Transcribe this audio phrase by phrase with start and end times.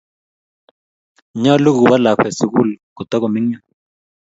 [1.41, 3.63] nyoluu kuwo lakwee sukul kotakominik